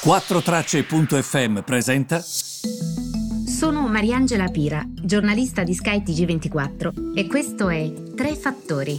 [0.00, 2.20] 4Tracce.fm presenta.
[2.20, 8.96] Sono Mariangela Pira, giornalista di Sky TG24 e questo è Tre Fattori.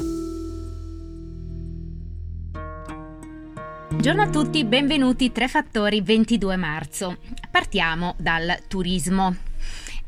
[3.87, 7.17] Buongiorno a tutti, benvenuti Tre Fattori 22 marzo.
[7.49, 9.33] Partiamo dal turismo.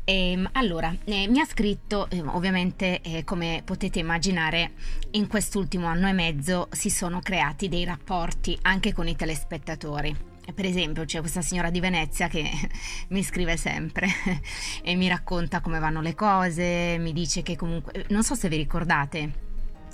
[0.04, 4.72] Eh, allora, eh, mi ha scritto, eh, ovviamente eh, come potete immaginare,
[5.12, 10.31] in quest'ultimo anno e mezzo si sono creati dei rapporti anche con i telespettatori.
[10.54, 12.50] Per esempio c'è questa signora di Venezia che
[13.08, 14.08] mi scrive sempre
[14.82, 18.56] e mi racconta come vanno le cose, mi dice che comunque, non so se vi
[18.56, 19.41] ricordate,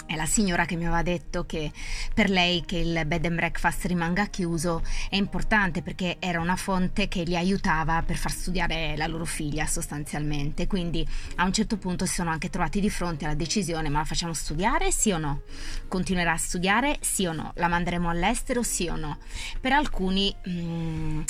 [0.09, 1.71] è la signora che mi aveva detto che
[2.15, 7.09] per lei che il bed and breakfast rimanga chiuso è importante perché era una fonte
[7.09, 10.67] che li aiutava per far studiare la loro figlia sostanzialmente.
[10.67, 14.05] Quindi a un certo punto si sono anche trovati di fronte alla decisione ma la
[14.07, 15.43] facciamo studiare sì o no?
[15.89, 17.53] Continuerà a studiare sì o no?
[17.57, 19.19] La manderemo all'estero sì o no?
[19.61, 20.35] Per alcuni...
[20.49, 21.21] Mm,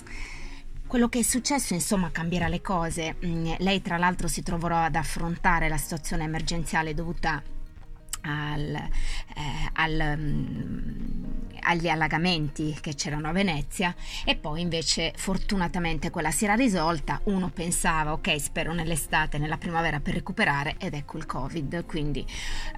[0.86, 3.16] quello che è successo, insomma, cambierà le cose.
[3.22, 7.42] Mm, lei, tra l'altro, si troverà ad affrontare la situazione emergenziale dovuta
[8.22, 16.30] al, eh, al, um, agli allagamenti che c'erano a Venezia e poi invece fortunatamente quella
[16.30, 17.20] si era risolta.
[17.24, 21.84] Uno pensava ok spero nell'estate nella primavera per recuperare ed ecco il covid.
[21.86, 22.24] Quindi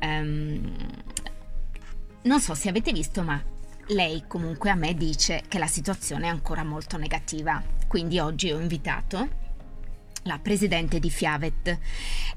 [0.02, 0.74] um,
[2.22, 3.42] non so se avete visto ma
[3.88, 7.62] lei comunque a me dice che la situazione è ancora molto negativa.
[7.86, 9.39] Quindi oggi ho invitato
[10.24, 11.78] la presidente di Fiavet,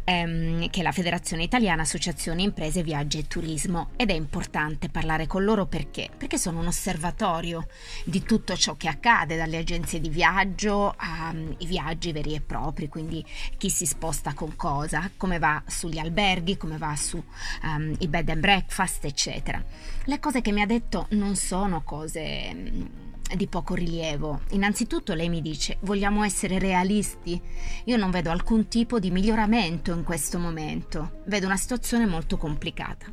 [0.04, 5.28] ehm, che è la Federazione Italiana Associazioni Imprese Viaggi e Turismo ed è importante parlare
[5.28, 6.10] con loro perché?
[6.16, 7.68] Perché sono un osservatorio
[8.06, 13.26] di tutto ciò che accade, dalle agenzie di viaggio ai viaggi veri e propri, quindi
[13.58, 17.24] chi si sposta con cosa, come va sugli alberghi, come va sui
[17.64, 19.64] um, bed and breakfast, eccetera.
[20.06, 24.42] Le cose che mi ha detto non sono cose di poco rilievo.
[24.52, 27.42] Innanzitutto lei mi dice vogliamo essere realisti.
[27.86, 33.06] Io non vedo alcun tipo di miglioramento in questo momento, vedo una situazione molto complicata.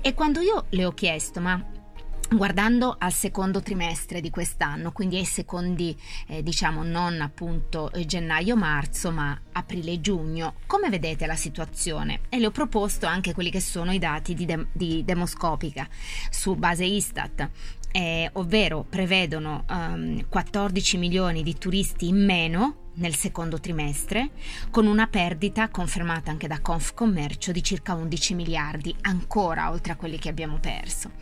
[0.00, 1.82] E quando io le ho chiesto ma
[2.30, 5.96] Guardando al secondo trimestre di quest'anno, quindi ai secondi,
[6.26, 12.20] eh, diciamo non appunto eh, gennaio-marzo, ma aprile-giugno, come vedete la situazione?
[12.28, 15.86] E le ho proposto anche quelli che sono i dati di, de- di Demoscopica
[16.30, 17.48] su base Istat,
[17.92, 24.30] eh, ovvero prevedono um, 14 milioni di turisti in meno nel secondo trimestre,
[24.70, 30.18] con una perdita confermata anche da Confcommercio di circa 11 miliardi, ancora oltre a quelli
[30.18, 31.12] che abbiamo perso.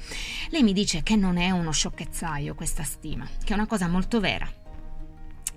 [0.50, 4.20] Lei mi dice che non è uno sciocchezzaio questa stima, che è una cosa molto
[4.20, 4.50] vera.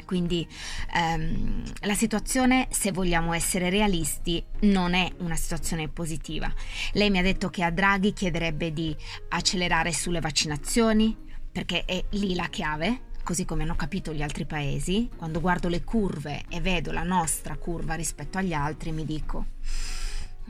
[0.06, 0.48] Quindi
[0.94, 6.52] ehm, la situazione, se vogliamo essere realisti, non è una situazione positiva.
[6.94, 8.96] Lei mi ha detto che a Draghi chiederebbe di
[9.30, 11.18] accelerare sulle vaccinazioni,
[11.52, 15.84] perché è lì la chiave, così come hanno capito gli altri paesi, quando guardo le
[15.84, 19.48] curve e vedo la nostra curva rispetto agli altri, mi dico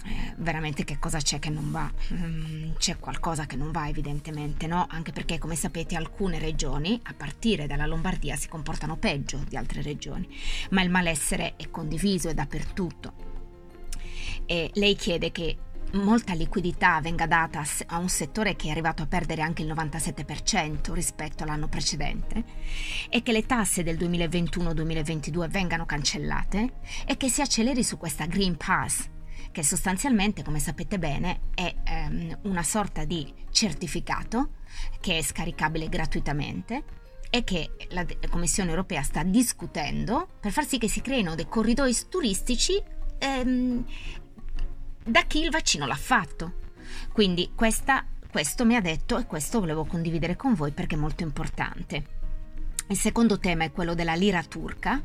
[0.03, 1.90] eh, veramente che cosa c'è che non va?
[2.13, 4.86] Mm, c'è qualcosa che non va evidentemente, no?
[4.90, 9.81] Anche perché come sapete alcune regioni, a partire dalla Lombardia, si comportano peggio di altre
[9.81, 10.28] regioni,
[10.72, 13.13] ma il malessere è condiviso, è dappertutto.
[14.46, 15.57] E lei chiede che
[15.95, 20.94] molta liquidità venga data a un settore che è arrivato a perdere anche il 97%
[20.94, 22.44] rispetto all'anno precedente
[23.09, 26.73] e che le tasse del 2021-2022 vengano cancellate
[27.06, 29.09] e che si acceleri su questa Green Pass
[29.51, 34.50] che sostanzialmente, come sapete bene, è ehm, una sorta di certificato
[35.00, 36.83] che è scaricabile gratuitamente
[37.29, 41.95] e che la Commissione europea sta discutendo per far sì che si creino dei corridoi
[42.09, 42.81] turistici
[43.17, 43.85] ehm,
[45.07, 46.63] da chi il vaccino l'ha fatto.
[47.11, 51.21] Quindi questa, questo mi ha detto e questo volevo condividere con voi perché è molto
[51.23, 52.25] importante.
[52.88, 55.01] Il secondo tema è quello della lira turca.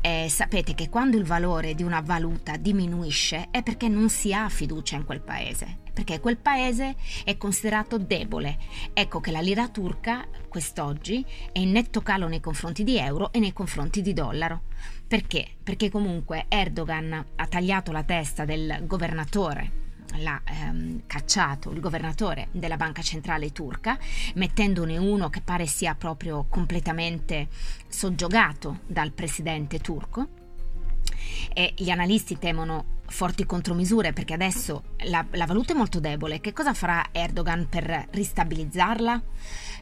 [0.00, 4.48] Eh, sapete che quando il valore di una valuta diminuisce è perché non si ha
[4.48, 8.56] fiducia in quel paese, perché quel paese è considerato debole.
[8.94, 11.22] Ecco che la lira turca quest'oggi
[11.52, 14.62] è in netto calo nei confronti di euro e nei confronti di dollaro.
[15.06, 15.46] Perché?
[15.62, 19.79] Perché comunque Erdogan ha tagliato la testa del governatore
[20.16, 23.98] l'ha ehm, cacciato il governatore della banca centrale turca,
[24.34, 27.48] mettendone uno che pare sia proprio completamente
[27.88, 30.28] soggiogato dal presidente turco.
[31.52, 36.40] E gli analisti temono forti contromisure perché adesso la, la valuta è molto debole.
[36.40, 39.22] Che cosa farà Erdogan per ristabilizzarla?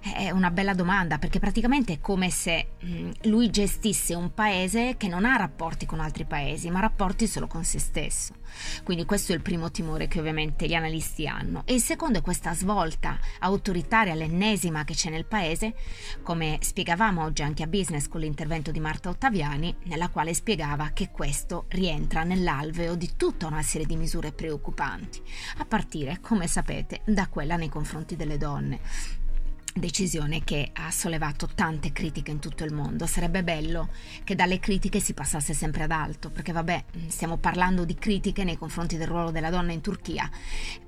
[0.00, 5.08] È una bella domanda perché praticamente è come se mm, lui gestisse un paese che
[5.08, 8.34] non ha rapporti con altri paesi, ma rapporti solo con se stesso.
[8.82, 11.62] Quindi questo è il primo timore che ovviamente gli analisti hanno.
[11.64, 15.74] E il secondo è questa svolta autoritaria, l'ennesima che c'è nel paese,
[16.22, 21.10] come spiegavamo oggi anche a Business con l'intervento di Marta Ottaviani, nella quale spiegava che
[21.10, 25.22] questo rientra nell'alveo di tutta una serie di misure preoccupanti,
[25.58, 29.26] a partire, come sapete, da quella nei confronti delle donne
[29.74, 33.06] decisione che ha sollevato tante critiche in tutto il mondo.
[33.06, 33.88] Sarebbe bello
[34.24, 38.58] che dalle critiche si passasse sempre ad alto, perché vabbè, stiamo parlando di critiche nei
[38.58, 40.28] confronti del ruolo della donna in Turchia,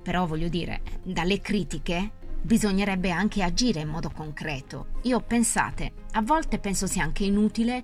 [0.01, 2.11] però voglio dire, dalle critiche
[2.41, 4.87] bisognerebbe anche agire in modo concreto.
[5.03, 7.83] Io pensate, a volte penso sia anche inutile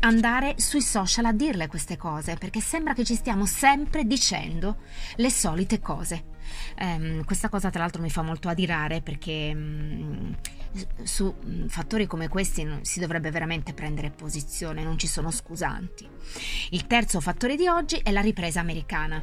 [0.00, 4.78] andare sui social a dirle queste cose, perché sembra che ci stiamo sempre dicendo
[5.16, 6.36] le solite cose.
[6.80, 10.36] Um, questa cosa tra l'altro mi fa molto adirare perché um,
[11.02, 16.08] su mm, fattori come questi si dovrebbe veramente prendere posizione, non ci sono scusanti.
[16.70, 19.22] Il terzo fattore di oggi è la ripresa americana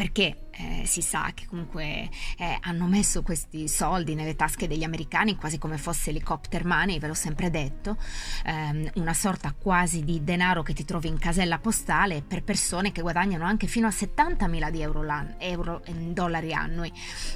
[0.00, 2.08] perché eh, si sa che comunque
[2.38, 7.08] eh, hanno messo questi soldi nelle tasche degli americani quasi come fosse helicopter money, ve
[7.08, 7.98] l'ho sempre detto,
[8.46, 13.02] ehm, una sorta quasi di denaro che ti trovi in casella postale per persone che
[13.02, 15.04] guadagnano anche fino a 70 mila di euro,
[15.36, 16.90] euro dollari annui.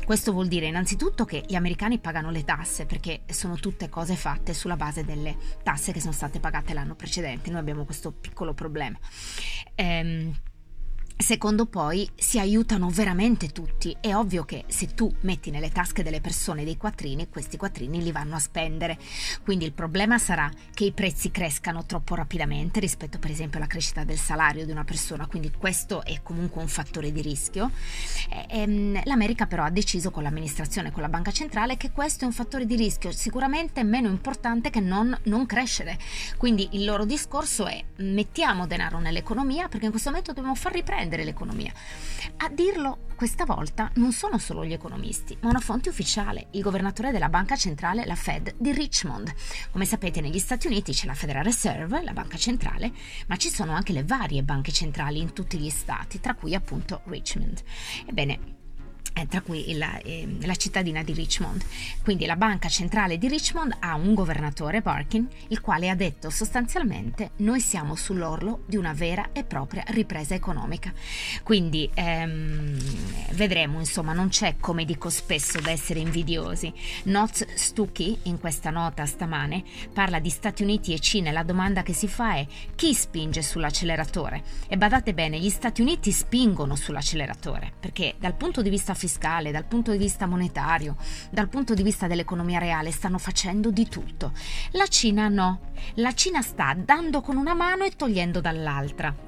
[0.07, 4.55] Questo vuol dire innanzitutto che gli americani pagano le tasse perché sono tutte cose fatte
[4.55, 7.51] sulla base delle tasse che sono state pagate l'anno precedente.
[7.51, 8.99] Noi abbiamo questo piccolo problema.
[9.75, 10.35] Ehm,
[11.25, 13.97] Secondo poi si aiutano veramente tutti.
[13.99, 18.13] È ovvio che se tu metti nelle tasche delle persone dei quattrini, questi quattrini li
[18.13, 18.99] vanno a spendere.
[19.43, 24.05] Quindi il problema sarà che i prezzi crescano troppo rapidamente rispetto per esempio alla crescita
[24.05, 27.71] del salario di una persona, quindi questo è comunque un fattore di rischio.
[28.29, 32.25] E, e, ehm, L'America però ha deciso con l'amministrazione, con la banca centrale, che questo
[32.25, 35.97] è un fattore di rischio sicuramente meno importante che non, non crescere.
[36.37, 41.13] Quindi il loro discorso è mettiamo denaro nell'economia perché in questo momento dobbiamo far riprendere
[41.15, 41.73] riprendere l'economia.
[42.39, 47.13] A dirlo questa volta non sono solo gli economisti, ma una fonte ufficiale, il governatore
[47.13, 49.33] della banca centrale, la Fed di Richmond.
[49.71, 52.93] Come sapete negli Stati Uniti c'è la Federal Reserve, la banca centrale,
[53.29, 57.03] ma ci sono anche le varie banche centrali in tutti gli stati, tra cui appunto
[57.05, 57.63] Richmond.
[58.07, 58.63] Ebbene,
[59.29, 61.65] tra cui il, eh, la cittadina di Richmond.
[62.03, 67.31] Quindi la banca centrale di Richmond ha un governatore, Barkin, il quale ha detto sostanzialmente
[67.37, 70.93] noi siamo sull'orlo di una vera e propria ripresa economica.
[71.43, 72.79] Quindi ehm,
[73.33, 76.73] vedremo, insomma, non c'è, come dico spesso, da essere invidiosi.
[77.05, 79.63] Not Stucky, in questa nota stamane,
[79.93, 83.43] parla di Stati Uniti e Cina e la domanda che si fa è chi spinge
[83.43, 84.43] sull'acceleratore?
[84.67, 89.04] E badate bene, gli Stati Uniti spingono sull'acceleratore, perché dal punto di vista fiscale,
[89.51, 90.97] dal punto di vista monetario,
[91.31, 94.33] dal punto di vista dell'economia reale, stanno facendo di tutto.
[94.73, 95.73] La Cina no.
[95.95, 99.24] La Cina sta dando con una mano e togliendo dall'altra.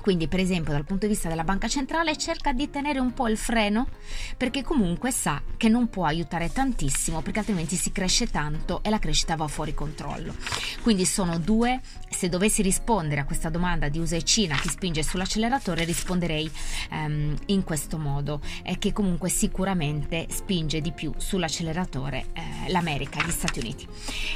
[0.00, 3.28] Quindi, per esempio, dal punto di vista della banca centrale, cerca di tenere un po'
[3.28, 3.88] il freno
[4.36, 8.98] perché comunque sa che non può aiutare tantissimo perché altrimenti si cresce tanto e la
[8.98, 10.34] crescita va fuori controllo.
[10.82, 15.02] Quindi sono due, se dovessi rispondere a questa domanda di USA e Cina, chi spinge
[15.02, 16.50] sull'acceleratore, risponderei
[16.90, 23.30] um, in questo modo, eh, che comunque sicuramente spinge di più sull'acceleratore eh, l'America, gli
[23.30, 23.86] Stati Uniti.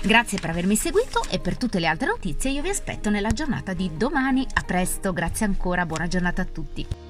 [0.02, 3.72] Grazie per avermi seguito e per tutte le altre notizie io vi aspetto nella giornata
[3.72, 4.46] di domani.
[4.55, 7.04] A presto, grazie ancora ancora, buona giornata a tutti.